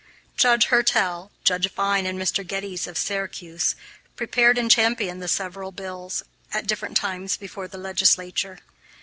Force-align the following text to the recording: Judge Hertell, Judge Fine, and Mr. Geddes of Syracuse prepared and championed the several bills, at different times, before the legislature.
Judge 0.35 0.69
Hertell, 0.69 1.29
Judge 1.43 1.71
Fine, 1.71 2.07
and 2.07 2.17
Mr. 2.19 2.41
Geddes 2.43 2.87
of 2.87 2.97
Syracuse 2.97 3.75
prepared 4.15 4.57
and 4.57 4.71
championed 4.71 5.21
the 5.21 5.27
several 5.27 5.71
bills, 5.71 6.23
at 6.51 6.65
different 6.65 6.97
times, 6.97 7.37
before 7.37 7.67
the 7.67 7.77
legislature. 7.77 8.57